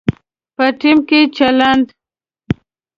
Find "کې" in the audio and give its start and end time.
1.09-1.19